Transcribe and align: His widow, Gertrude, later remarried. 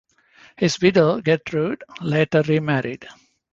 His 0.57 0.81
widow, 0.81 1.21
Gertrude, 1.21 1.83
later 2.01 2.41
remarried. 2.41 3.07